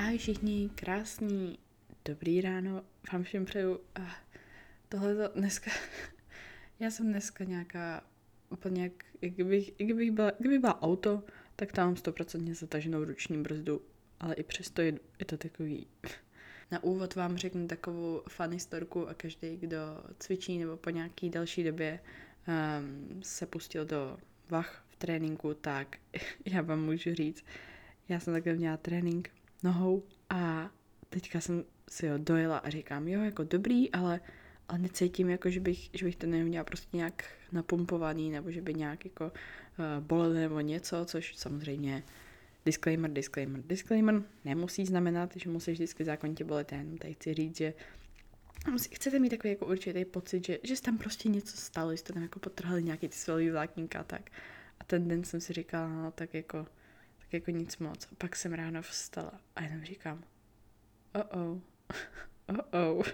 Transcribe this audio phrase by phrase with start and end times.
[0.00, 1.58] Ahoj všichni, krásný,
[2.04, 3.80] dobrý ráno, vám všem přeju.
[4.88, 5.70] Tohle to dneska,
[6.80, 8.04] já jsem dneska nějaká
[8.50, 8.92] úplně jak,
[9.22, 11.22] jak kdybych, jak kdybych byla, kdyby byla auto,
[11.56, 13.82] tak tam mám stoprocentně zataženou ruční brzdu,
[14.20, 15.86] ale i přesto je, je to takový...
[16.70, 19.78] Na úvod vám řeknu takovou funny storku a každý, kdo
[20.18, 22.00] cvičí nebo po nějaký další době
[22.48, 24.18] um, se pustil do
[24.50, 25.96] vach v tréninku, tak
[26.44, 27.44] já vám můžu říct,
[28.08, 29.30] já jsem takhle měla trénink
[29.62, 30.70] nohou a
[31.08, 34.20] teďka jsem si ho dojela a říkám, jo, jako dobrý, ale,
[34.68, 38.74] ale necítím, jako, že bych, že bych to neměla prostě nějak napumpovaný, nebo že by
[38.74, 42.02] nějak jako uh, bolel nebo něco, což samozřejmě
[42.64, 47.74] disclaimer, disclaimer, disclaimer, nemusí znamenat, že musíš vždycky zákonitě bolet, jenom tady chci říct, že
[48.90, 52.22] chcete mít takový jako určitý pocit, že, že tam prostě něco stalo, že jste tam
[52.22, 54.30] jako potrhali nějaký ty svalový vlákninka tak.
[54.80, 56.66] A ten den jsem si říkala, no tak jako
[57.30, 58.08] tak jako nic moc.
[58.12, 60.24] A pak jsem ráno vstala a jenom říkám,
[61.14, 61.58] oh oh,
[62.46, 63.06] oh oh.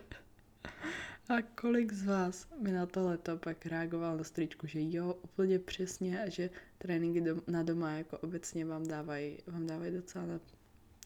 [1.28, 6.22] A kolik z vás mi na tohleto pak reagoval na stričku, že jo, úplně přesně
[6.22, 10.40] a že tréninky dom- na doma jako obecně vám dávají, vám dávají docela na,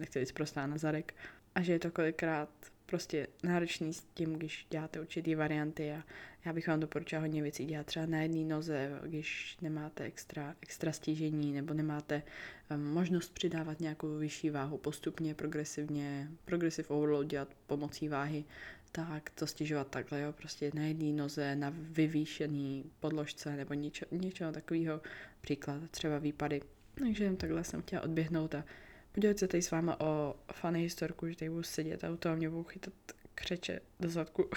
[0.01, 1.15] nechci říct prostá na zadek
[1.55, 2.51] a že je to kolikrát
[2.91, 6.05] prostě náročný s tím, když děláte určitý varianty a
[6.45, 10.93] já bych vám doporučila hodně věcí dělat třeba na jedné noze, když nemáte extra, extra
[10.93, 12.23] stížení nebo nemáte
[12.71, 18.45] um, možnost přidávat nějakou vyšší váhu postupně, progresivně, progressive overload dělat pomocí váhy,
[18.93, 24.53] tak to stěžovat takhle, jo, prostě na jedné noze, na vyvýšený podložce nebo něčo, něčeho
[24.53, 25.01] takového,
[25.41, 26.61] příklad třeba výpady.
[26.99, 28.65] Takže takhle jsem chtěla odběhnout a
[29.13, 32.37] podělit se tady s váma o fany historku, že tady budu sedět a u toho
[32.37, 32.95] mě budu chytat
[33.35, 34.51] křeče do zadku.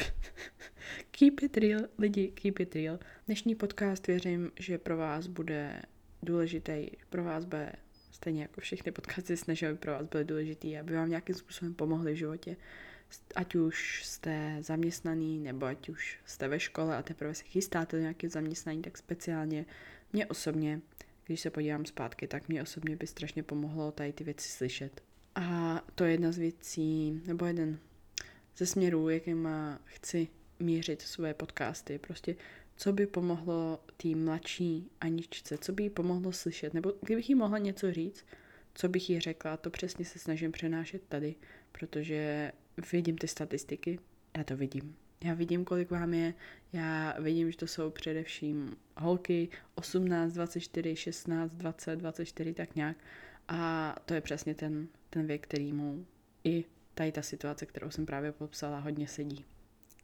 [1.11, 2.99] keep it real, lidi, keep it real.
[3.25, 5.81] Dnešní podcast věřím, že pro vás bude
[6.23, 7.73] důležitý, pro vás bude
[8.11, 12.13] stejně jako všechny podcasty snaží, aby pro vás byly důležitý, aby vám nějakým způsobem pomohli
[12.13, 12.57] v životě.
[13.35, 18.29] Ať už jste zaměstnaný, nebo ať už jste ve škole a teprve se chystáte nějaké
[18.29, 19.65] zaměstnání, tak speciálně
[20.13, 20.81] mě osobně
[21.25, 25.03] když se podívám zpátky, tak mě osobně by strašně pomohlo tady ty věci slyšet.
[25.35, 27.79] A to je jedna z věcí, nebo jeden
[28.57, 30.27] ze směrů, jakýma chci
[30.59, 31.99] mířit svoje podcasty.
[31.99, 32.35] Prostě
[32.75, 37.57] co by pomohlo té mladší Aničce, co by jí pomohlo slyšet, nebo kdybych jí mohla
[37.57, 38.25] něco říct,
[38.73, 41.35] co bych jí řekla, to přesně se snažím přenášet tady,
[41.71, 42.51] protože
[42.91, 43.99] vidím ty statistiky,
[44.37, 44.95] já to vidím.
[45.23, 46.33] Já vidím, kolik vám je,
[46.73, 52.97] já vidím, že to jsou především holky 18, 24, 16, 20, 24, tak nějak.
[53.47, 56.05] A to je přesně ten, ten věk, kterýmu
[56.43, 59.45] i tady ta situace, kterou jsem právě popsala, hodně sedí.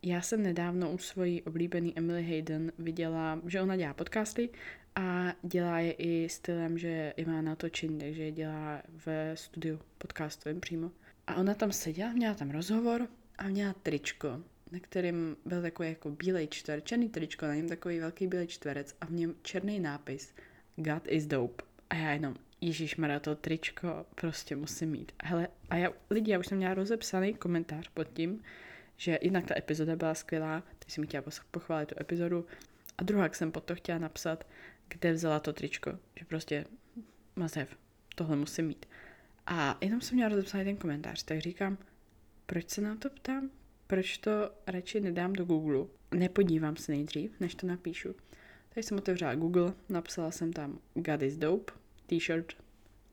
[0.03, 4.49] Já jsem nedávno u svojí oblíbený Emily Hayden viděla, že ona dělá podcasty
[4.95, 10.59] a dělá je i stylem, že je má natočení, takže je dělá ve studiu podcastovém
[10.59, 10.91] přímo.
[11.27, 13.07] A ona tam seděla, měla tam rozhovor
[13.37, 17.99] a měla tričko na kterém byl takový jako bílej čtverec, černý tričko, na něm takový
[17.99, 20.33] velký bílej čtverec a v něm černý nápis
[20.75, 21.63] God is dope.
[21.89, 25.11] A já jenom, Ježíš Mara, to tričko prostě musím mít.
[25.23, 28.43] Hele, a já, lidi, já už jsem měla rozepsaný komentář pod tím,
[28.97, 32.45] že jednak ta epizoda byla skvělá, teď jsem chtěla pochválit tu epizodu,
[32.97, 34.47] a druhá jsem pod to chtěla napsat,
[34.87, 36.65] kde vzala to tričko, že prostě
[37.35, 37.77] mazev,
[38.15, 38.85] tohle musím mít.
[39.45, 41.77] A jenom jsem měla rozepsaný ten komentář, tak říkám,
[42.45, 43.49] proč se na to ptám?
[43.89, 44.31] Proč to
[44.67, 45.85] radši nedám do Google.
[46.15, 48.15] Nepodívám se nejdřív, než to napíšu.
[48.69, 51.73] Takže jsem otevřela Google, napsala jsem tam God is dope,
[52.05, 52.53] t-shirt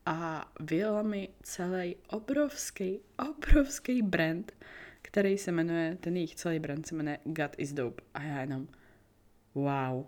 [0.07, 4.53] a vyjela mi celý obrovský, obrovský brand,
[5.03, 8.03] který se jmenuje, ten jejich celý brand se jmenuje God is dope.
[8.15, 8.69] A já jenom,
[9.55, 10.07] wow,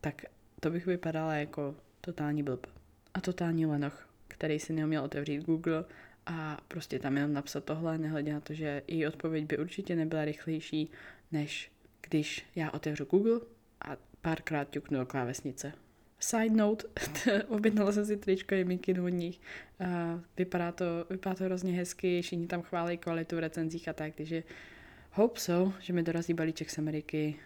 [0.00, 0.22] tak
[0.60, 2.66] to bych vypadala jako totální blb
[3.14, 5.84] a totální lenoch, který si neuměl otevřít Google
[6.26, 10.24] a prostě tam jenom napsat tohle, nehledě na to, že její odpověď by určitě nebyla
[10.24, 10.90] rychlejší,
[11.32, 13.40] než když já otevřu Google
[13.80, 15.72] a párkrát ťuknu do klávesnice.
[16.18, 16.86] Side note,
[17.48, 19.40] objednala jsem si tričko je mikinu od nich.
[20.36, 24.42] Vypadá, to, vypadá to hrozně hezky, všichni tam chválí kvalitu v recenzích a tak, takže
[25.10, 27.36] hope so, že mi dorazí balíček z Ameriky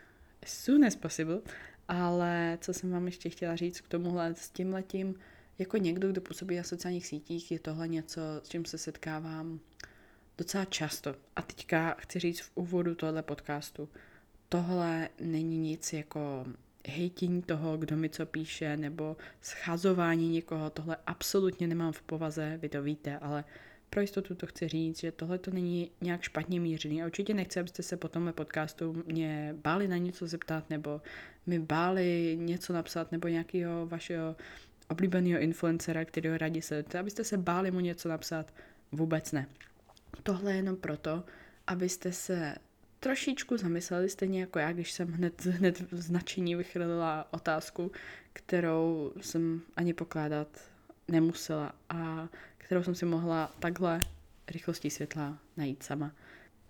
[0.42, 1.40] as soon as possible.
[1.88, 5.14] Ale co jsem vám ještě chtěla říct k tomuhle s tím letím,
[5.58, 9.60] jako někdo, kdo působí na sociálních sítích, je tohle něco, s čím se setkávám
[10.38, 11.14] docela často.
[11.37, 13.88] A teďka chci říct v úvodu tohle podcastu,
[14.49, 16.46] tohle není nic jako
[16.88, 22.69] hejtění toho, kdo mi co píše, nebo schazování někoho, tohle absolutně nemám v povaze, vy
[22.69, 23.44] to víte, ale
[23.90, 27.02] pro jistotu to chci říct, že tohle to není nějak špatně mířený.
[27.02, 31.00] A určitě nechci, abyste se po tomhle podcastu mě báli na něco zeptat, nebo
[31.46, 34.37] mi báli něco napsat, nebo nějakého vašeho
[34.88, 38.55] oblíbeného influencera, kterého rádi sledujete, abyste se báli mu něco napsat,
[38.93, 39.46] vůbec ne.
[40.23, 41.25] tohle je jenom proto,
[41.67, 42.55] abyste se
[43.00, 47.93] trošičku zamysleli, stejně jako já, když jsem hned, hned v značení vychrlila otázku,
[48.32, 50.49] kterou jsem ani pokládat
[51.08, 54.00] nemusela a kterou jsem si mohla takhle
[54.49, 56.12] rychlostí světla najít sama.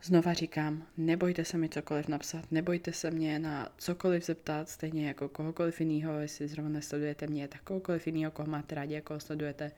[0.03, 5.29] Znova říkám, nebojte se mi cokoliv napsat, nebojte se mě na cokoliv zeptat, stejně jako
[5.29, 9.73] kohokoliv jiného, jestli zrovna nesledujete mě, tak kohokoliv jiného, koho máte rádi, jako sledujete.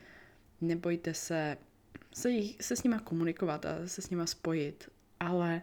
[0.61, 1.57] Nebojte se
[2.15, 4.89] se, jich, se s nima komunikovat a se s nima spojit,
[5.21, 5.63] ale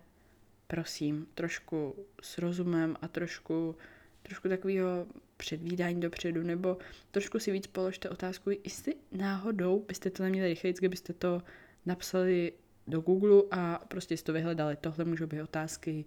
[0.67, 3.75] prosím, trošku s rozumem a trošku,
[4.23, 5.07] trošku takového
[5.37, 6.77] předvídání dopředu, nebo
[7.11, 11.41] trošku si víc položte otázku, jestli náhodou byste to neměli rychleji, kdybyste to
[11.85, 12.53] napsali
[12.87, 14.75] do Google a prostě si to vyhledali.
[14.75, 16.05] Tohle můžou být otázky,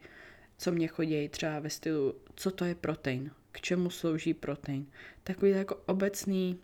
[0.59, 4.87] co mě chodí třeba ve stylu, co to je protein, k čemu slouží protein.
[5.25, 6.59] Takový jako obecný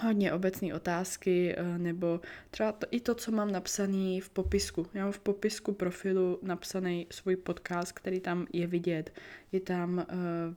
[0.00, 2.20] hodně obecné otázky, eh, nebo
[2.50, 4.86] třeba to, i to, co mám napsaný v popisku.
[4.94, 9.12] Já mám v popisku profilu napsaný svůj podcast, který tam je vidět.
[9.52, 10.04] Je tam uh,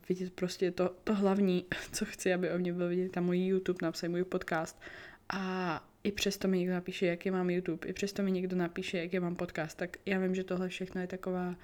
[0.10, 3.80] vidět prostě to, to hlavní, co chci, aby o mě bylo vidět, tam můj YouTube
[3.82, 4.82] napsaný, můj podcast.
[5.30, 9.20] A i přesto mi někdo napíše, jaký mám YouTube, i přesto mi někdo napíše, jaký
[9.20, 11.56] mám podcast, tak já vím, že tohle všechno je taková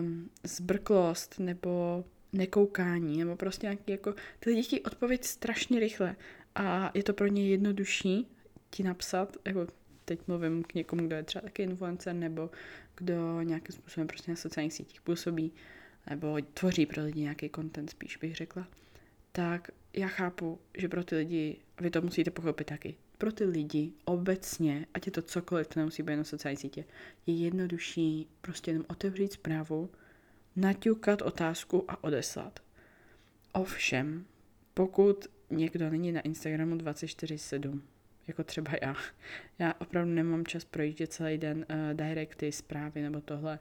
[0.00, 6.16] um, zbrklost nebo nekoukání, nebo prostě nějaký jako, ty lidi chtějí odpověď strašně rychle
[6.54, 8.28] a je to pro ně jednodušší
[8.70, 9.66] ti napsat, jako
[10.04, 12.50] teď mluvím k někomu, kdo je třeba taky influencer, nebo
[12.96, 15.52] kdo nějakým způsobem prostě na sociálních sítích působí,
[16.10, 18.68] nebo tvoří pro lidi nějaký content, spíš bych řekla,
[19.32, 23.92] tak já chápu, že pro ty lidi, vy to musíte pochopit taky, pro ty lidi
[24.04, 26.84] obecně, ať je to cokoliv, to nemusí být na sociální sítě,
[27.26, 29.90] je jednodušší prostě jenom otevřít zprávu,
[30.56, 32.60] naťukat otázku a odeslat.
[33.52, 34.24] Ovšem,
[34.74, 37.80] pokud někdo není na Instagramu 24-7,
[38.28, 38.94] jako třeba já.
[39.58, 43.58] Já opravdu nemám čas projíždět celý den uh, directy, zprávy nebo tohle.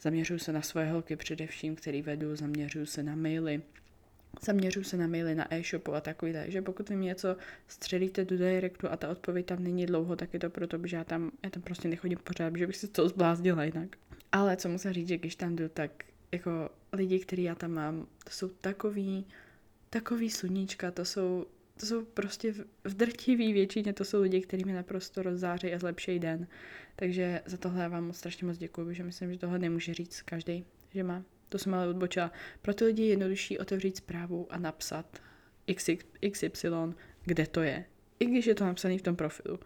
[0.00, 3.62] Zaměřuju se na svoje holky především, který vedu, zaměřuju se na maily,
[4.40, 7.36] zaměřuju se na maily na e-shopu a takový, že pokud vy mi něco
[7.68, 11.04] střelíte do directu a ta odpověď tam není dlouho, tak je to proto, že já
[11.04, 13.96] tam, já tam prostě nechodím pořád, že bych se to zblázdila jinak.
[14.32, 15.90] Ale co musím říct, že když tam jdu, tak
[16.32, 19.26] jako lidi, který já tam mám, to jsou takový,
[19.90, 21.46] takový sluníčka, to jsou,
[21.80, 22.52] to jsou prostě
[22.84, 26.46] v, drtivý většině, to jsou lidi, kteří mi naprosto rozzáří a zlepší den.
[26.96, 30.64] Takže za tohle já vám strašně moc děkuji, protože myslím, že tohle nemůže říct každý,
[30.94, 31.22] že má.
[31.52, 32.32] To jsem ale odbočila.
[32.62, 35.18] Pro ty lidi je jednodušší otevřít zprávu a napsat
[35.74, 36.70] XY,
[37.24, 37.84] kde to je.
[38.20, 39.58] I když je to napsané v tom profilu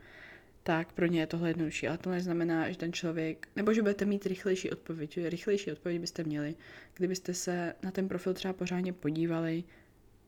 [0.67, 1.89] tak pro ně je tohle jednodušší.
[1.89, 5.13] Ale to neznamená, že ten člověk, nebo že budete mít rychlejší odpověď.
[5.13, 6.55] Že rychlejší odpověď byste měli,
[6.95, 9.65] kdybyste se na ten profil třeba pořádně podívali,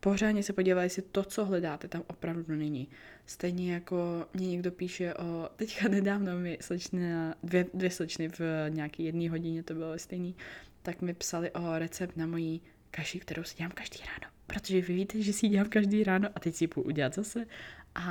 [0.01, 2.89] pořádně se podívali, jestli to, co hledáte, tam opravdu není.
[3.27, 7.13] Stejně jako mě někdo píše o, teďka nedávno mi slečny,
[7.43, 10.35] dvě, dvě slečny v nějaký jedné hodině, to bylo stejný,
[10.89, 14.33] tak mi psali o recept na mojí kaši, kterou si dělám každý ráno.
[14.47, 17.15] Protože vy víte, že si ji dělám každý ráno a teď si ji půjdu udělat
[17.15, 17.47] zase.
[17.95, 18.07] A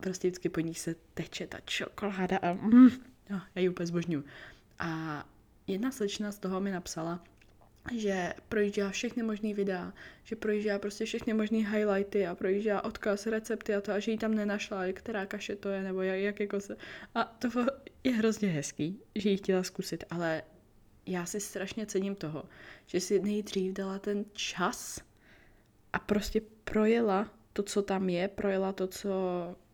[0.00, 2.88] prostě vždycky po ní se teče ta čokoláda a mm,
[3.30, 4.24] no, já ji úplně zbožňuju.
[4.78, 5.24] A
[5.66, 7.24] jedna slečna z toho mi napsala,
[7.94, 9.92] že projížděla všechny možné videa,
[10.24, 14.18] že projížděla prostě všechny možné highlighty a projížděla odkaz, recepty a to, a že jí
[14.18, 16.76] tam nenašla, která kaše to je, nebo jak, jak jako se...
[17.14, 17.48] A to
[18.04, 20.42] je hrozně hezký, že jí chtěla zkusit, ale
[21.06, 22.44] já si strašně cením toho,
[22.86, 25.00] že si nejdřív dala ten čas
[25.92, 29.10] a prostě projela to, co tam je, projela to, co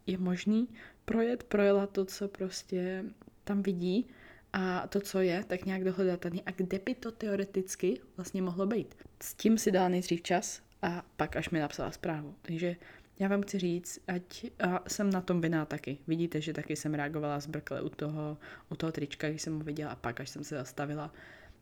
[0.06, 0.68] je možný
[1.04, 3.04] projet, projela to, co prostě
[3.44, 4.06] tam vidí
[4.52, 6.42] a to, co je, tak nějak dohledatelný.
[6.46, 8.94] A kde by to teoreticky vlastně mohlo být?
[9.22, 12.34] S tím si dala nejdřív čas a pak až mi napsala zprávu.
[12.42, 12.76] Takže
[13.18, 15.98] já vám chci říct, ať a jsem na tom viná taky.
[16.06, 18.38] Vidíte, že taky jsem reagovala zbrkle u toho,
[18.70, 21.12] u toho trička, když jsem ho viděla a pak, až jsem se zastavila.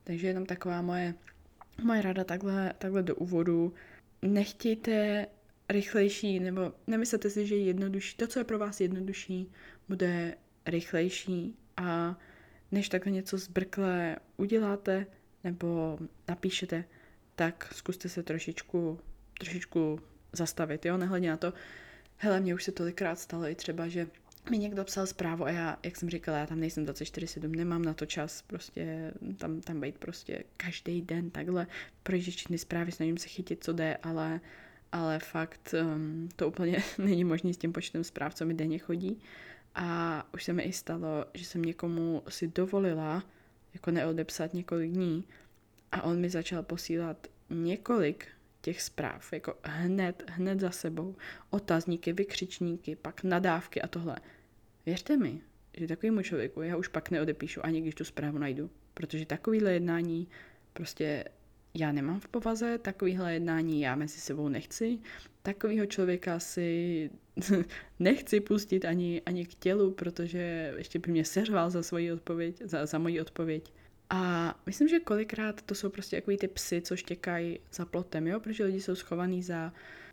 [0.04, 1.14] Takže jenom taková moje,
[1.82, 3.74] moje rada takhle, takhle do úvodu.
[4.22, 5.26] Nechtějte
[5.68, 8.16] rychlejší, nebo nemyslete si, že je jednodušší.
[8.16, 9.52] To, co je pro vás jednodušší,
[9.88, 10.34] bude
[10.66, 12.18] rychlejší a
[12.72, 15.06] než takhle něco zbrkle uděláte
[15.44, 15.98] nebo
[16.28, 16.84] napíšete,
[17.34, 19.00] tak zkuste se trošičku,
[19.38, 20.00] trošičku
[20.32, 21.52] zastavit, jo, nehledě na to,
[22.16, 24.06] hele, mně už se tolikrát stalo i třeba, že
[24.50, 27.94] mi někdo psal zprávu a já, jak jsem říkala, já tam nejsem 24-7, nemám na
[27.94, 31.66] to čas prostě tam, tam být prostě každý den takhle,
[32.02, 34.40] projíždět všechny zprávy, snažím se chytit, co jde, ale,
[34.92, 39.20] ale fakt um, to úplně není možné s tím počtem zpráv, co mi denně chodí.
[39.74, 43.24] A už se mi i stalo, že jsem někomu si dovolila
[43.74, 45.24] jako neodepsat několik dní
[45.92, 48.28] a on mi začal posílat několik
[48.66, 51.16] těch zpráv, jako hned, hned za sebou,
[51.50, 54.16] otazníky, vykřičníky, pak nadávky a tohle.
[54.86, 55.40] Věřte mi,
[55.76, 58.70] že takovému člověku já už pak neodepíšu, ani když tu zprávu najdu.
[58.94, 60.28] Protože takovýhle jednání
[60.72, 61.24] prostě
[61.74, 64.98] já nemám v povaze, takovýhle jednání já mezi sebou nechci,
[65.42, 67.10] takovýho člověka si
[67.98, 72.86] nechci pustit ani, ani k tělu, protože ještě by mě seřval za svoji odpověď, za,
[72.86, 73.72] za moji odpověď.
[74.10, 78.40] A myslím, že kolikrát to jsou prostě takový ty psy, co štěkají za plotem, jo?
[78.40, 79.72] protože lidi jsou schovaní za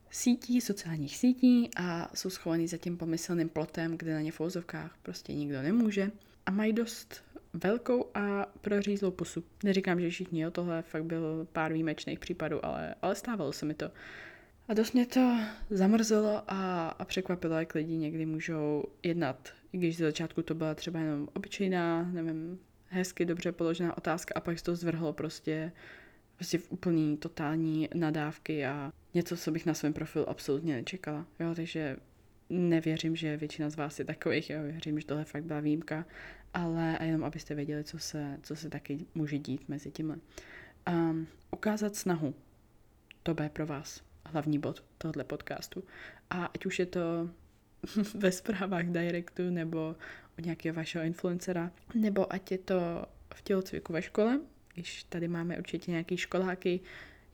[0.10, 4.98] sítí, sociálních sítí a jsou schovaní za tím pomyslným plotem, kde na ně v úzovkách
[5.04, 6.12] prostě nikdo nemůže
[6.46, 7.24] a mají dost
[7.54, 9.44] velkou a prořízlou pusu.
[9.64, 13.74] Neříkám, že všichni, jo, tohle fakt byl pár výjimečných případů, ale, ale stávalo se mi
[13.74, 13.92] to.
[14.68, 15.38] A dost mě to
[15.70, 20.76] zamrzelo a, a překvapilo, jak lidi někdy můžou jednat, i když z začátku to byla
[20.76, 22.60] třeba jenom obyčejná, nevím,
[22.94, 25.72] hezky dobře položená otázka a pak se to zvrhlo prostě,
[26.36, 31.26] prostě v úplný totální nadávky a něco, co bych na svém profilu absolutně nečekala.
[31.40, 31.98] Jo, takže
[32.50, 36.06] nevěřím, že většina z vás je takových, jo, věřím, že tohle fakt byla výjimka,
[36.54, 40.18] ale a jenom abyste věděli, co se, co se taky může dít mezi tímhle.
[40.90, 42.36] Um, ukázat snahu.
[43.24, 45.84] To bude pro vás hlavní bod tohoto podcastu.
[46.30, 47.30] A ať už je to
[48.16, 49.96] ve zprávách directu nebo
[50.42, 54.40] nějakého vašeho influencera, nebo ať je to v tělocviku ve škole,
[54.74, 56.80] když tady máme určitě nějaký školáky,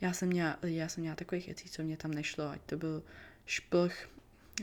[0.02, 3.04] já jsem měla, já jsem měla takových věcí, co mě tam nešlo, ať to byl
[3.46, 4.10] šplch,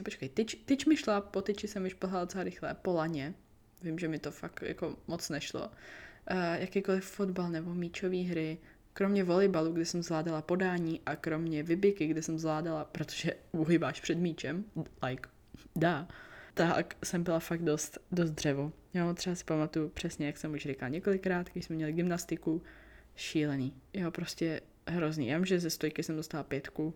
[0.04, 3.34] počkej, tyč, tyč mi šla, po tyči jsem vyšplhala docela rychle, po laně,
[3.82, 8.58] vím, že mi to fakt jako moc nešlo, uh, jakýkoliv fotbal nebo míčové hry,
[8.92, 14.18] kromě volejbalu, kde jsem zvládala podání a kromě vybiky, kde jsem zvládala, protože uhybáš před
[14.18, 14.64] míčem,
[15.02, 15.28] like,
[15.76, 16.08] dá,
[16.56, 18.72] tak jsem byla fakt dost, dost dřevo.
[18.94, 22.62] Jo, třeba si pamatuju přesně, jak jsem už říkala několikrát, když jsme měli gymnastiku,
[23.16, 23.72] šílený.
[23.94, 25.28] Jo, prostě hrozný.
[25.28, 26.94] Já vím, že ze stojky jsem dostala pětku,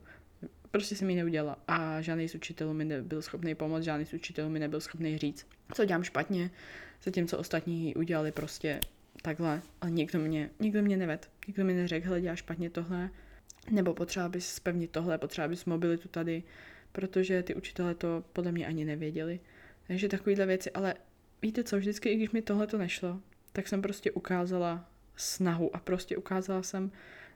[0.70, 4.48] prostě jsem ji neudělala a žádný z učitelů mi nebyl schopný pomoct, žádný z učitelů
[4.48, 6.50] mi nebyl schopný říct, co dělám špatně,
[7.02, 8.80] zatímco ostatní udělali prostě
[9.22, 13.10] takhle, ale nikdo mě, nikdo mě neved, nikdo mi neřekl, hele, děláš špatně tohle,
[13.70, 16.42] nebo potřeba bys spevnit tohle, potřeba bys mobilitu tady,
[16.92, 19.40] protože ty učitelé to podle mě ani nevěděli.
[19.86, 20.94] Takže takovýhle věci, ale
[21.42, 23.20] víte co, vždycky, i když mi tohle to nešlo,
[23.52, 26.92] tak jsem prostě ukázala snahu a prostě ukázala jsem,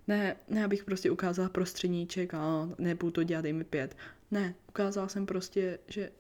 [0.09, 3.97] ne, ne abych prostě ukázala prostředníček a nebudu to dělat, dej mi pět.
[4.31, 6.11] Ne, ukázala jsem prostě, že,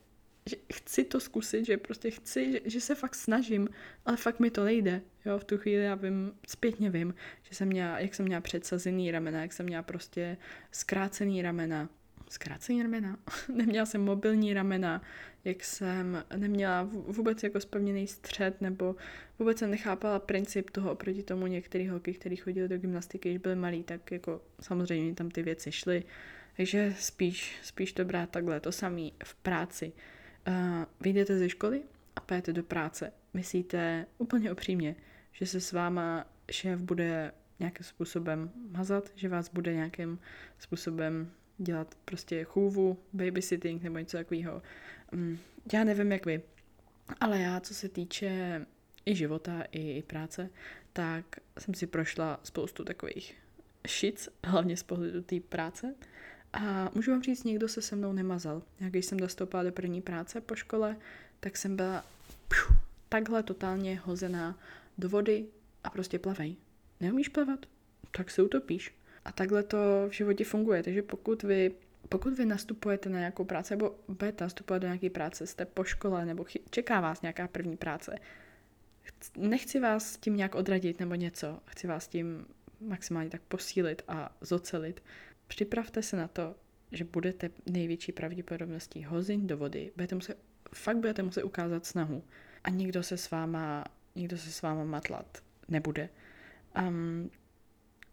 [0.46, 3.68] že chci to zkusit, že prostě chci, že, že se fakt snažím,
[4.06, 5.02] ale fakt mi to nejde.
[5.24, 9.10] Jo, v tu chvíli já vím, zpětně vím, že jsem měla, jak jsem měla předsazený
[9.10, 10.36] ramena, jak jsem měla prostě
[10.70, 11.88] zkrácený ramena,
[12.28, 13.18] zkrácený ramena,
[13.54, 15.02] neměla jsem mobilní ramena,
[15.44, 18.96] jak jsem neměla vůbec jako spevněný střed, nebo
[19.38, 23.56] vůbec jsem nechápala princip toho oproti tomu některý holky, který chodili do gymnastiky, když byli
[23.56, 26.04] malí, tak jako samozřejmě tam ty věci šly.
[26.56, 29.92] Takže spíš, spíš to brát takhle, to samé v práci.
[30.48, 30.54] Uh,
[31.00, 31.82] vyjdete ze školy
[32.16, 33.12] a pojete do práce.
[33.34, 34.96] Myslíte úplně upřímně,
[35.32, 40.18] že se s váma šéf bude nějakým způsobem mazat, že vás bude nějakým
[40.58, 44.62] způsobem dělat prostě chůvu, babysitting nebo něco takového.
[45.12, 45.38] Mm,
[45.72, 46.42] já nevím, jak vy,
[47.20, 48.60] ale já, co se týče
[49.06, 50.50] i života, i, práce,
[50.92, 51.24] tak
[51.58, 53.34] jsem si prošla spoustu takových
[53.86, 55.94] šic, hlavně z pohledu té práce.
[56.52, 58.62] A můžu vám říct, někdo se se mnou nemazal.
[58.80, 60.96] Já když jsem dostoupila do první práce po škole,
[61.40, 62.04] tak jsem byla
[62.48, 62.72] pšu,
[63.08, 64.58] takhle totálně hozená
[64.98, 65.46] do vody
[65.84, 66.56] a prostě plavej.
[67.00, 67.66] Neumíš plavat?
[68.16, 68.94] Tak se utopíš.
[69.24, 69.78] A takhle to
[70.08, 70.82] v životě funguje.
[70.82, 71.74] Takže pokud vy,
[72.08, 76.24] pokud vy nastupujete na nějakou práci, nebo budete nastupovat do nějaké práce, jste po škole,
[76.24, 78.18] nebo čeká vás nějaká první práce,
[79.36, 82.46] nechci vás tím nějak odradit nebo něco, chci vás tím
[82.80, 85.02] maximálně tak posílit a zocelit.
[85.46, 86.54] Připravte se na to,
[86.92, 90.38] že budete největší pravděpodobností hozin do vody, budete muset,
[90.74, 92.24] fakt budete muset ukázat snahu
[92.64, 96.08] a nikdo se s váma, nikdo se s váma matlat nebude.
[96.88, 97.30] Um,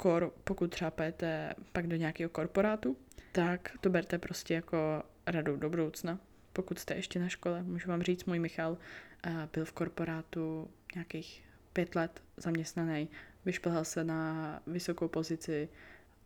[0.01, 2.98] kor, pokud třeba pojete pak do nějakého korporátu,
[3.31, 6.20] tak to berte prostě jako radu do budoucna.
[6.53, 8.77] Pokud jste ještě na škole, můžu vám říct, můj Michal
[9.24, 11.43] eh, byl v korporátu nějakých
[11.74, 13.10] pět let zaměstnaný,
[13.46, 15.70] vyšplhal se na vysokou pozici,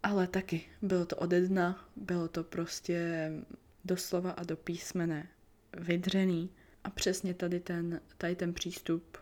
[0.04, 3.32] ale taky bylo to ode dna, bylo to prostě
[3.86, 5.28] doslova a do písmene
[5.78, 6.50] vydřený.
[6.84, 9.18] A přesně tady ten, tady ten přístup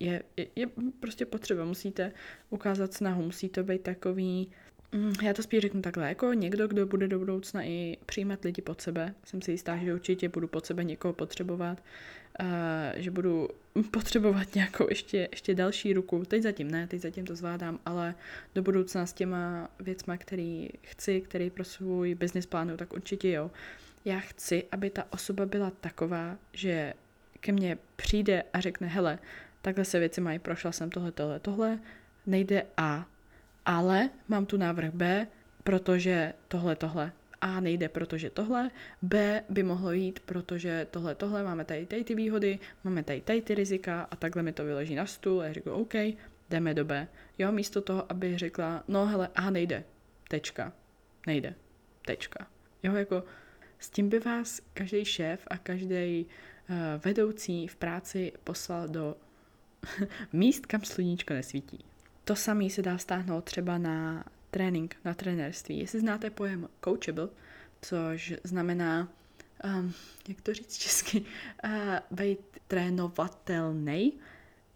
[0.00, 0.22] je,
[0.56, 0.66] je,
[1.00, 1.64] prostě potřeba.
[1.64, 2.12] Musíte
[2.50, 4.50] ukázat snahu, musí to být takový,
[4.92, 8.62] mm, já to spíš řeknu takhle, jako někdo, kdo bude do budoucna i přijímat lidi
[8.62, 9.14] pod sebe.
[9.24, 11.82] Jsem si jistá, že určitě budu pod sebe někoho potřebovat,
[12.40, 12.46] uh,
[12.94, 13.48] že budu
[13.90, 16.24] potřebovat nějakou ještě, ještě další ruku.
[16.24, 18.14] Teď zatím ne, teď zatím to zvládám, ale
[18.54, 23.50] do budoucna s těma věcma, který chci, který pro svůj business plánu, tak určitě jo.
[24.04, 26.94] Já chci, aby ta osoba byla taková, že
[27.40, 29.18] ke mně přijde a řekne, hele,
[29.66, 31.78] takhle se věci mají, prošla jsem tohle, tohle, tohle,
[32.26, 33.06] nejde A,
[33.64, 35.26] ale mám tu návrh B,
[35.64, 37.12] protože tohle, tohle.
[37.40, 38.70] A nejde, protože tohle,
[39.02, 43.42] B by mohlo jít, protože tohle, tohle, máme tady, tady ty výhody, máme tady, tady
[43.42, 45.94] ty rizika a takhle mi to vyleží na stůl a já řeknu, OK,
[46.50, 47.08] jdeme do B.
[47.38, 49.84] Jo, místo toho, aby řekla, no hele, A nejde,
[50.28, 50.72] tečka,
[51.26, 51.54] nejde,
[52.06, 52.46] tečka.
[52.82, 53.24] Jo, jako
[53.78, 59.16] s tím by vás každý šéf a každý uh, vedoucí v práci poslal do
[60.32, 61.84] míst, kam sluníčko nesvítí.
[62.24, 65.78] To samé se dá stáhnout třeba na trénink, na trenérství.
[65.78, 67.28] Jestli znáte pojem coachable,
[67.82, 69.08] což znamená,
[69.64, 69.94] um,
[70.28, 71.24] jak to říct česky,
[71.64, 71.70] uh,
[72.10, 72.38] být
[72.68, 74.12] trénovatelný,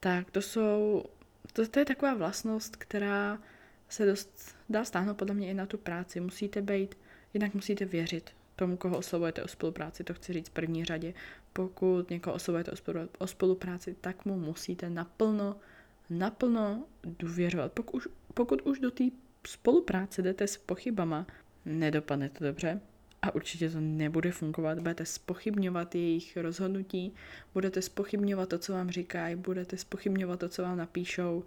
[0.01, 1.05] tak to jsou,
[1.53, 3.39] to, to je taková vlastnost, která
[3.89, 6.21] se dost dá stáhnout podle mě i na tu práci.
[6.21, 6.99] Musíte být,
[7.35, 11.15] jednak musíte věřit tomu, koho oslovujete o spolupráci, to chci říct v první řadě.
[11.53, 12.73] Pokud někoho oslovujete
[13.19, 15.57] o spolupráci, tak mu musíte naplno,
[16.11, 16.85] naplno
[17.19, 17.73] důvěřovat.
[17.73, 19.05] Pokud už, pokud už do té
[19.47, 21.27] spolupráce jdete s pochybama,
[21.65, 22.81] nedopadne to dobře
[23.23, 24.79] a určitě to nebude fungovat.
[24.79, 27.15] Budete spochybňovat jejich rozhodnutí,
[27.55, 31.45] budete spochybňovat to, co vám říkají, budete spochybňovat to, co vám napíšou.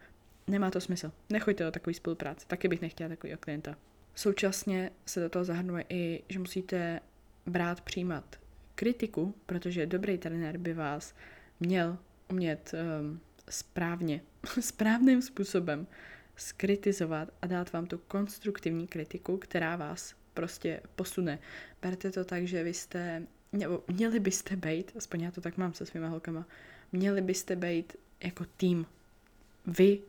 [0.48, 1.12] Nemá to smysl.
[1.30, 2.48] Nechoďte do takové spolupráce.
[2.48, 3.76] Taky bych nechtěla takového klienta.
[4.16, 7.00] Současně se do toho zahrnuje i, že musíte
[7.46, 8.43] brát, přijímat
[8.76, 11.16] kritiku, protože dobrý trenér by vás
[11.60, 11.98] měl
[12.30, 14.22] umět um, správně,
[14.60, 15.88] správným způsobem
[16.36, 21.40] skritizovat a dát vám tu konstruktivní kritiku, která vás prostě posune.
[21.82, 25.74] Berte to tak, že vy jste, nebo měli byste být, aspoň já to tak mám
[25.74, 26.48] se svýma holkama,
[26.92, 28.86] měli byste být jako tým.
[29.68, 30.00] Vy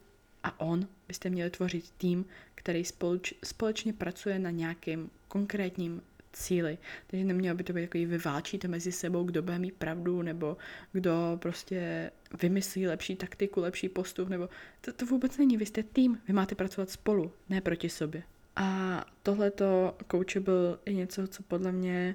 [0.43, 6.03] a on byste měli tvořit tým, který spoluč, společně pracuje na nějakém konkrétním
[6.37, 6.79] cíli.
[7.07, 10.57] Takže nemělo by to být takový, vy válčíte mezi sebou, kdo bude mít pravdu, nebo
[10.93, 12.11] kdo prostě
[12.43, 14.49] vymyslí lepší taktiku, lepší postup, nebo
[14.81, 18.23] to, to vůbec není, vy jste tým, vy máte pracovat spolu, ne proti sobě.
[18.57, 22.15] A tohleto coachable je něco, co podle mě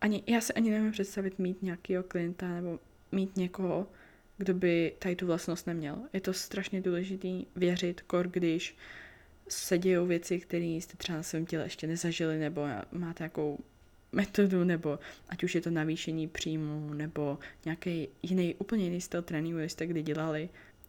[0.00, 2.78] ani, já se ani nevím představit mít nějakého klienta nebo
[3.12, 3.86] mít někoho,
[4.38, 5.98] kdo by tady tu vlastnost neměl.
[6.12, 8.76] Je to strašně důležitý věřit, kor když
[9.48, 13.58] se dějou věci, které jste třeba na svém těle ještě nezažili, nebo máte nějakou
[14.12, 19.60] metodu, nebo ať už je to navýšení příjmu, nebo nějaký jiný, úplně jiný styl tréninku,
[19.60, 20.48] jste kdy dělali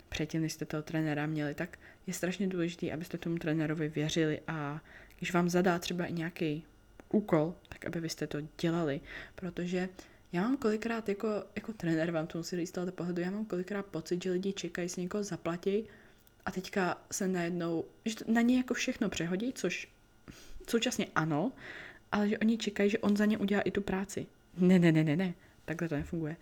[0.09, 4.41] předtím, než jste toho trenéra měli, tak je strašně důležité, abyste tomu trenérovi věřili.
[4.47, 4.81] A
[5.17, 6.63] když vám zadá třeba i nějaký
[7.09, 9.01] úkol, tak aby vy jste to dělali,
[9.35, 9.89] protože
[10.33, 13.85] já mám kolikrát jako, jako trenér, vám to musím říct z pohledu, já mám kolikrát
[13.85, 15.83] pocit, že lidi čekají si někoho zaplatí
[16.47, 19.87] a teďka se najednou, že na ně jako všechno přehodí, což
[20.69, 21.51] současně ano,
[22.11, 24.27] ale že oni čekají, že on za ně udělá i tu práci.
[24.57, 25.33] Ne, ne, ne, ne, ne,
[25.65, 26.37] takhle to nefunguje.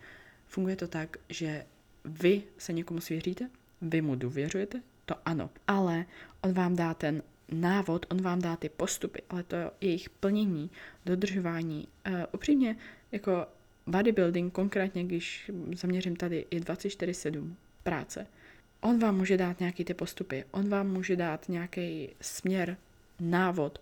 [0.46, 1.66] Funguje to tak, že
[2.04, 3.50] vy se někomu svěříte,
[3.82, 6.06] vy mu důvěřujete, to ano, ale
[6.40, 10.70] on vám dá ten návod, on vám dá ty postupy, ale to je jejich plnění,
[11.06, 11.88] dodržování.
[12.08, 12.76] Uh, upřímně,
[13.12, 13.46] jako
[13.86, 18.26] bodybuilding, konkrétně, když zaměřím tady, je 24-7 práce.
[18.86, 22.76] On vám může dát nějaký ty postupy, on vám může dát nějaký směr,
[23.20, 23.78] návod,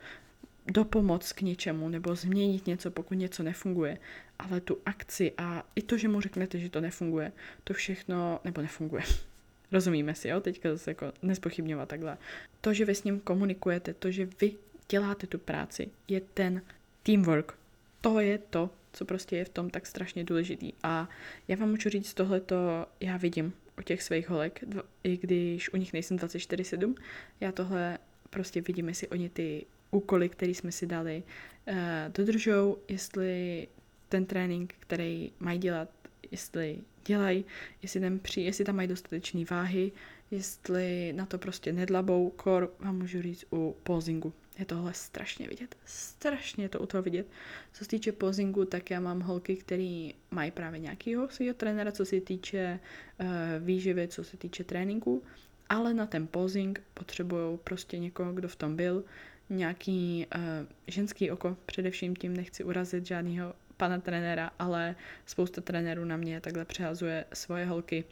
[0.67, 3.99] dopomoc k něčemu nebo změnit něco, pokud něco nefunguje.
[4.39, 7.33] Ale tu akci a i to, že mu řeknete, že to nefunguje,
[7.65, 9.03] to všechno, nebo nefunguje.
[9.73, 10.41] Rozumíme si, jo?
[10.41, 12.19] Teďka zase jako nespochybňovat takhle.
[12.61, 14.53] To, že vy s ním komunikujete, to, že vy
[14.89, 16.63] děláte tu práci, je ten
[17.03, 17.59] teamwork.
[18.01, 20.73] To je to, co prostě je v tom tak strašně důležitý.
[20.83, 21.09] A
[21.49, 24.65] já vám můžu říct, tohleto já vidím u těch svých holek,
[25.05, 26.95] i když u nich nejsem 24-7,
[27.41, 27.99] já tohle
[28.31, 31.23] prostě vidím, jestli oni ty úkoly, které jsme si dali,
[31.69, 31.77] uh,
[32.15, 33.69] dodržou, jestli
[34.09, 35.89] ten trénink, který mají dělat,
[36.31, 37.45] jestli dělají,
[37.83, 39.93] jestli tam, při, jestli tam mají dostatečné váhy,
[40.31, 44.33] jestli na to prostě nedlabou, kor vám můžu říct u posingu.
[44.59, 47.27] Je tohle strašně vidět, strašně to u toho vidět.
[47.73, 52.05] Co se týče posingu, tak já mám holky, které mají právě nějakého svého trenéra, co
[52.05, 52.81] se týče
[53.21, 53.27] uh,
[53.61, 55.23] výživy, co se týče tréninku,
[55.69, 59.05] ale na ten posing potřebují prostě někoho, kdo v tom byl,
[59.51, 60.43] nějaký uh,
[60.87, 66.65] ženský oko, především tím nechci urazit žádného pana trenéra, ale spousta trenérů na mě takhle
[66.65, 68.05] přehazuje svoje holky,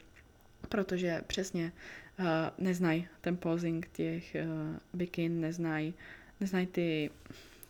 [0.69, 1.71] protože přesně
[2.19, 2.25] uh,
[2.57, 5.93] neznají ten posing těch uh, bikin, neznají
[6.39, 7.09] neznají ty,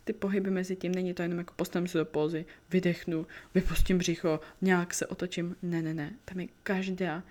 [0.04, 4.40] ty pohyby mezi tím, není to jenom jako postavím se do pózy, vydechnu, vypustím břicho,
[4.60, 7.22] nějak se otočím, ne, ne, ne, tam je každá,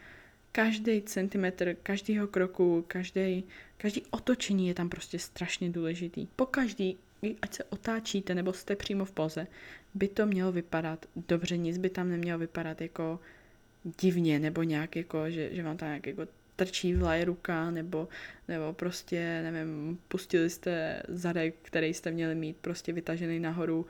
[0.52, 3.44] každý centimetr, každýho kroku, každý,
[3.78, 6.28] každý otočení je tam prostě strašně důležitý.
[6.36, 6.98] Po každý,
[7.42, 9.48] ať se otáčíte nebo jste přímo v poze,
[9.94, 13.20] by to mělo vypadat dobře, nic by tam nemělo vypadat jako
[14.02, 18.08] divně, nebo nějak jako, že, že vám tam nějak jako trčí vlaje ruka, nebo,
[18.48, 23.86] nebo prostě, nevím, pustili jste zadek, který jste měli mít prostě vytažený nahoru,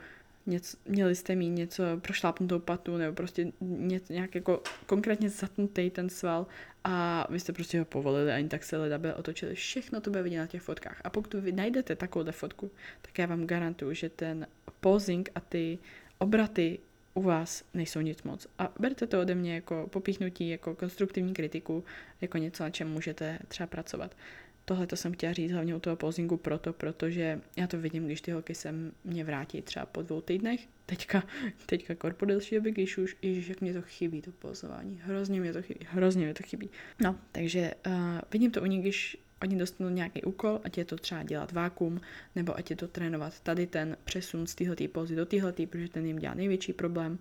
[0.46, 6.08] něco, měli jste mít něco prošlápnutou patu, nebo prostě něco, nějak jako konkrétně zatnutý ten
[6.08, 6.46] sval
[6.84, 9.54] a vy jste prostě ho povolili, ani tak se leda otočili.
[9.54, 11.00] Všechno to bude vidět na těch fotkách.
[11.04, 12.70] A pokud vy najdete takovou fotku,
[13.02, 14.46] tak já vám garantuju, že ten
[14.80, 15.78] posing a ty
[16.18, 16.78] obraty
[17.14, 18.46] u vás nejsou nic moc.
[18.58, 21.84] A berte to ode mě jako popíchnutí, jako konstruktivní kritiku,
[22.20, 24.16] jako něco, na čem můžete třeba pracovat.
[24.64, 28.20] Tohle to jsem chtěla říct hlavně u toho pozingu proto, protože já to vidím, když
[28.20, 28.74] ty holky se
[29.04, 31.22] mě vrátí třeba po dvou týdnech, teďka,
[31.66, 35.52] teďka korpo delší doby, když už, ježiš, jak mě to chybí, to pozování, hrozně mě
[35.52, 36.70] to chybí, hrozně mě to chybí.
[37.00, 37.92] No, takže uh,
[38.32, 42.00] vidím to u nich, když oni dostanou nějaký úkol, ať je to třeba dělat vákum,
[42.36, 46.06] nebo ať je to trénovat tady ten přesun z téhle pózy do téhle, protože ten
[46.06, 47.18] jim dělá největší problém.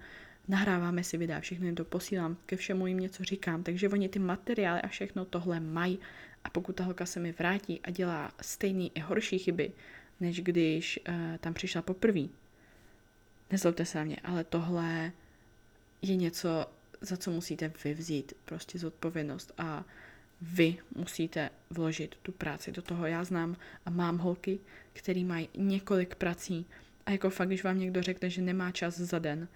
[0.47, 4.19] Nahráváme si videa, všechno jim to posílám, ke všemu jim něco říkám, takže oni ty
[4.19, 5.99] materiály a všechno tohle mají.
[6.43, 9.71] A pokud ta holka se mi vrátí a dělá stejný i horší chyby,
[10.19, 12.21] než když uh, tam přišla poprvé,
[13.51, 15.11] nezlobte se na mě, ale tohle
[16.01, 16.65] je něco,
[17.01, 19.85] za co musíte vyvzít prostě zodpovědnost a
[20.51, 23.05] vy musíte vložit tu práci do toho.
[23.05, 24.59] Já znám a mám holky,
[24.93, 26.65] který mají několik prací
[27.05, 29.47] a jako fakt, když vám někdo řekne, že nemá čas za den,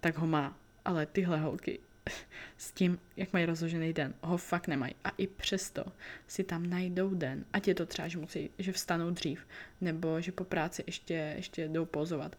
[0.00, 0.58] tak ho má.
[0.84, 1.78] Ale tyhle holky
[2.56, 4.94] s tím, jak mají rozložený den, ho fakt nemají.
[5.04, 5.84] A i přesto
[6.26, 9.46] si tam najdou den, ať je to třeba, že musí, že vstanou dřív,
[9.80, 12.38] nebo že po práci ještě, ještě jdou pozovat.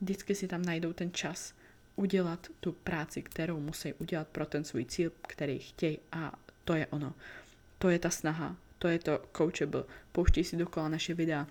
[0.00, 1.54] Vždycky si tam najdou ten čas
[1.96, 6.38] udělat tu práci, kterou musí udělat pro ten svůj cíl, který chtějí a
[6.70, 7.14] to je ono.
[7.78, 9.84] To je ta snaha, to je to coachable.
[10.12, 11.46] Pouští si dokola naše videa,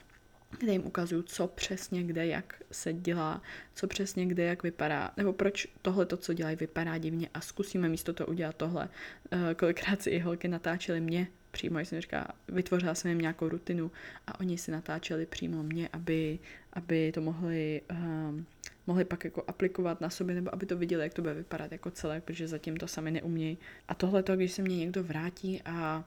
[0.60, 3.41] kde jim ukazuju, co přesně kde, jak se dělá,
[3.75, 7.89] co přesně kde, jak vypadá, nebo proč tohle to, co dělají, vypadá divně a zkusíme
[7.89, 8.89] místo to udělat tohle.
[9.34, 13.91] Uh, kolikrát si i holky natáčely mě přímo, jsem říká, vytvořila jsem jim nějakou rutinu
[14.27, 16.39] a oni si natáčeli přímo mě, aby,
[16.73, 18.45] aby to mohli, um,
[18.88, 21.91] mohli pak jako aplikovat na sobě, nebo aby to viděli, jak to bude vypadat jako
[21.91, 23.57] celé, protože zatím to sami neumějí.
[23.88, 26.03] A tohle to, když se mě někdo vrátí a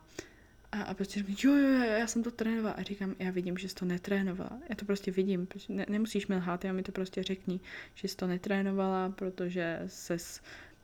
[0.72, 2.74] a, a prostě říkám, jo, jo, jo, já jsem to trénovala.
[2.74, 4.61] A říkám, já vidím, že jsi to netrénovala.
[4.68, 5.48] Já to prostě vidím.
[5.68, 7.61] Ne, nemusíš mi lhát, já mi to prostě řekni,
[7.94, 10.40] že jsi to netrénovala, protože ses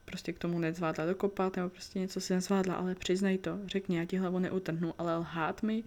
[0.09, 4.05] prostě k tomu nezvládla dokopat, nebo prostě něco si nezvládla, ale přiznej to, řekni, já
[4.05, 5.85] ti hlavu neutrhnu, ale lhát mi,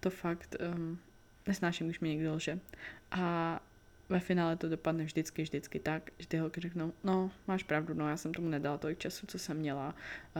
[0.00, 0.98] to fakt um,
[1.46, 2.58] nesnáším, když mi někdo lže.
[3.10, 3.60] A
[4.08, 8.08] ve finále to dopadne vždycky, vždycky tak, že ty holky řeknou, no, máš pravdu, no,
[8.08, 9.94] já jsem tomu nedala tolik času, co jsem měla,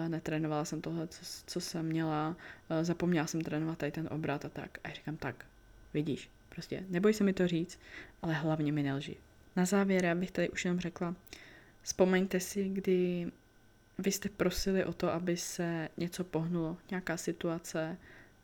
[0.08, 2.36] netrénovala jsem tohle, co, co jsem měla,
[2.82, 4.78] zapomněla jsem trénovat tady ten obrat a tak.
[4.84, 5.46] A já říkám, tak,
[5.94, 7.78] vidíš, prostě neboj se mi to říct,
[8.22, 9.16] ale hlavně mi nelži.
[9.56, 11.14] Na závěr bych tady už jenom řekla,
[11.82, 13.26] Vzpomeňte si, kdy
[13.98, 17.98] vy jste prosili o to, aby se něco pohnulo, nějaká situace,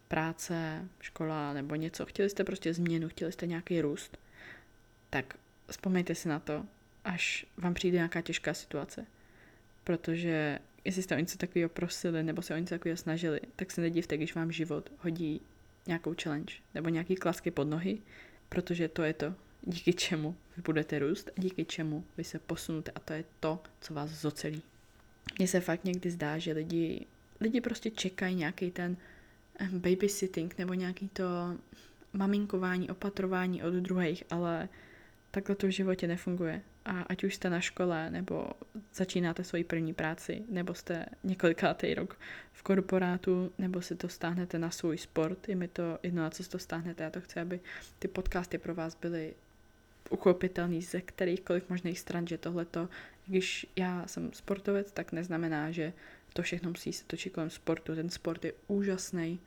[0.09, 2.07] práce, škola nebo něco.
[2.07, 4.19] Chtěli jste prostě změnu, chtěli jste nějaký růst.
[5.11, 5.39] Tak
[5.71, 6.67] vzpomeňte si na to,
[7.05, 9.07] až vám přijde nějaká těžká situace.
[9.85, 13.81] Protože jestli jste o něco takového prosili nebo se o něco takového snažili, tak se
[13.81, 15.41] nedivte, když vám život hodí
[15.87, 17.99] nějakou challenge nebo nějaký klasky pod nohy,
[18.49, 22.91] protože to je to, díky čemu vy budete růst a díky čemu vy se posunete
[22.91, 24.63] a to je to, co vás zocelí.
[25.39, 27.07] Mně se fakt někdy zdá, že lidi,
[27.41, 28.97] lidi prostě čekají nějaký ten
[29.59, 31.25] eh, babysitting nebo nějaký to
[32.13, 34.69] maminkování, opatrování od druhých, ale
[35.31, 36.63] takhle to v životě nefunguje.
[36.85, 38.51] A ať už jste na škole, nebo
[38.95, 42.19] začínáte svoji první práci, nebo jste několikátý rok
[42.53, 46.45] v korporátu, nebo si to stáhnete na svůj sport, je mi to jedno, na co
[46.45, 47.05] si to stáhnete.
[47.05, 47.61] Já to chci, aby
[47.99, 49.35] ty podcasty pro vás byly
[50.11, 52.89] uchopitelný ze kterýchkoliv možných stran, že tohleto,
[53.27, 55.93] když já jsem sportovec, tak neznamená, že
[56.33, 57.95] to všechno musí se točit kolem sportu.
[57.95, 59.41] Ten sport je úžasný,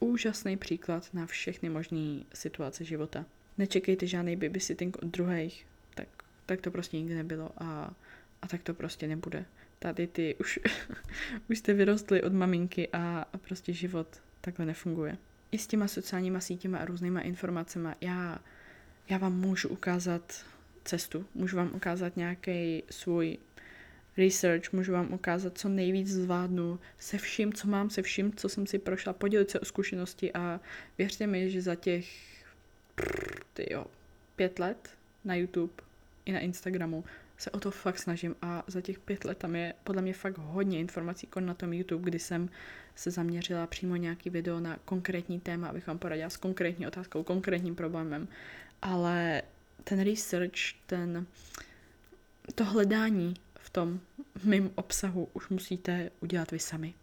[0.00, 3.24] úžasný příklad na všechny možné situace života.
[3.58, 6.08] Nečekejte žádný babysitting od druhých, tak,
[6.46, 7.94] tak to prostě nikdy nebylo a,
[8.42, 9.44] a tak to prostě nebude.
[9.78, 10.60] Tady ty už,
[11.50, 15.18] už jste vyrostli od maminky a, a prostě život takhle nefunguje.
[15.52, 17.88] I s těma sociálníma sítěma a různýma informacemi.
[18.00, 18.38] Já
[19.08, 20.44] já vám můžu ukázat
[20.84, 23.38] cestu, můžu vám ukázat nějaký svůj
[24.16, 28.66] research, můžu vám ukázat, co nejvíc zvládnu se vším, co mám, se vším, co jsem
[28.66, 30.60] si prošla, podělit se o zkušenosti a
[30.98, 32.06] věřte mi, že za těch
[33.54, 33.86] tyjo,
[34.36, 34.90] pět let
[35.24, 35.72] na YouTube
[36.24, 37.04] i na Instagramu
[37.38, 40.38] se o to fakt snažím a za těch pět let tam je podle mě fakt
[40.38, 42.48] hodně informací, jako na tom YouTube, kdy jsem
[42.94, 47.74] se zaměřila přímo nějaký video na konkrétní téma, abych vám poradila s konkrétní otázkou, konkrétním
[47.74, 48.28] problémem
[48.82, 49.42] ale
[49.84, 51.26] ten research, ten,
[52.54, 54.00] to hledání v tom
[54.44, 56.94] mým obsahu už musíte udělat vy sami.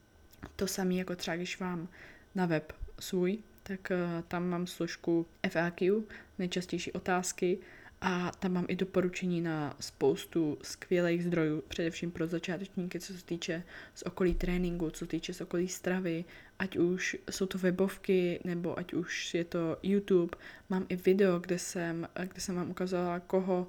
[0.56, 1.88] To samé jako třeba, když vám
[2.36, 6.02] na web svůj, tak uh, tam mám složku FAQ,
[6.40, 7.60] nejčastější otázky,
[8.02, 13.64] a tam mám i doporučení na spoustu skvělých zdrojů, především pro začátečníky, co se týče
[13.94, 16.26] z okolí tréninku, co se týče z okolí stravy,
[16.60, 20.38] ať už jsou to webovky, nebo ať už je to YouTube.
[20.70, 23.68] Mám i video, kde jsem, kde jsem vám ukazovala, koho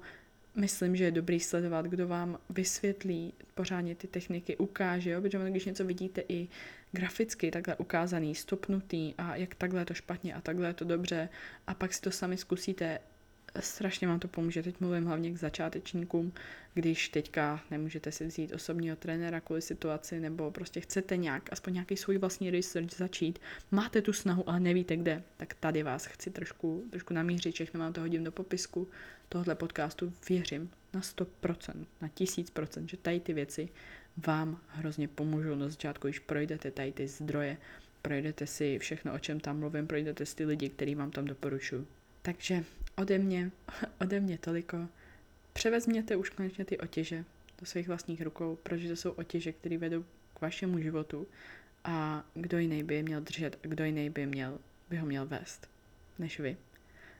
[0.55, 5.21] myslím, že je dobrý sledovat, kdo vám vysvětlí pořádně ty techniky, ukáže, jo?
[5.21, 6.47] protože když něco vidíte i
[6.91, 11.29] graficky takhle ukázaný, stopnutý a jak takhle je to špatně a takhle je to dobře
[11.67, 12.99] a pak si to sami zkusíte
[13.59, 14.63] strašně vám to pomůže.
[14.63, 16.33] Teď mluvím hlavně k začátečníkům,
[16.73, 21.97] když teďka nemůžete si vzít osobního trenéra kvůli situaci, nebo prostě chcete nějak, aspoň nějaký
[21.97, 23.39] svůj vlastní research začít,
[23.71, 27.93] máte tu snahu, ale nevíte kde, tak tady vás chci trošku, trošku namířit, všechno vám
[27.93, 28.87] to hodím do popisku
[29.29, 30.13] tohohle podcastu.
[30.29, 31.25] Věřím na 100%,
[32.01, 33.69] na 1000%, že tady ty věci
[34.17, 37.57] vám hrozně pomůžou na začátku, když projdete tady ty zdroje,
[38.01, 41.87] projdete si všechno, o čem tam mluvím, projdete si ty lidi, který vám tam doporučuji.
[42.21, 42.63] Takže
[42.95, 43.51] ode mě,
[44.01, 44.87] ode mě toliko.
[45.53, 47.25] Převezměte už konečně ty otěže
[47.59, 51.27] do svých vlastních rukou, protože to jsou otěže, které vedou k vašemu životu
[51.83, 55.25] a kdo jiný by je měl držet a kdo jiný by, měl, by ho měl
[55.25, 55.69] vést,
[56.19, 56.57] než vy.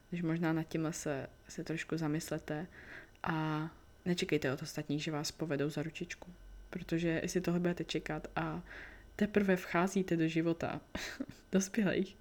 [0.09, 2.67] Takže možná nad tímhle se, se trošku zamyslete
[3.23, 3.69] a
[4.05, 6.33] nečekejte od ostatních, že vás povedou za ručičku.
[6.69, 8.61] Protože jestli tohle budete čekat a
[9.15, 10.81] teprve vcházíte do života
[11.51, 12.17] dospělých,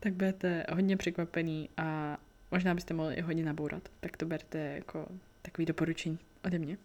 [0.00, 2.18] tak budete hodně překvapený a
[2.50, 3.88] možná byste mohli i hodně nabourat.
[4.00, 5.08] Tak to berte jako
[5.42, 6.78] takový doporučení ode mě.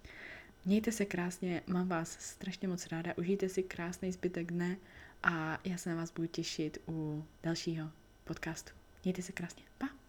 [0.66, 4.78] Mějte se krásně, mám vás strašně moc ráda, užijte si krásný zbytek dne
[5.24, 7.90] a já se na vás budu těšit u dalšího
[8.24, 8.72] podcastu.
[9.04, 9.64] Mějte se krásně.
[9.78, 10.03] Pa!